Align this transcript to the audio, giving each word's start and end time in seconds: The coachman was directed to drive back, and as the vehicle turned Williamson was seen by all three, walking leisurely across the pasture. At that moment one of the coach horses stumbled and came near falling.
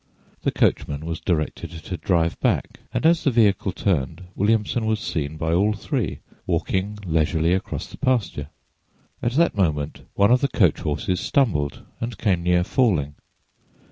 The 0.41 0.51
coachman 0.51 1.05
was 1.05 1.19
directed 1.19 1.69
to 1.69 1.95
drive 1.95 2.39
back, 2.39 2.79
and 2.91 3.05
as 3.05 3.23
the 3.23 3.29
vehicle 3.29 3.71
turned 3.71 4.23
Williamson 4.33 4.87
was 4.87 4.99
seen 4.99 5.37
by 5.37 5.53
all 5.53 5.73
three, 5.73 6.21
walking 6.47 6.97
leisurely 7.05 7.53
across 7.53 7.85
the 7.85 7.99
pasture. 7.99 8.47
At 9.21 9.33
that 9.33 9.53
moment 9.55 10.01
one 10.15 10.31
of 10.31 10.41
the 10.41 10.47
coach 10.47 10.79
horses 10.79 11.19
stumbled 11.19 11.83
and 11.99 12.17
came 12.17 12.41
near 12.41 12.63
falling. 12.63 13.13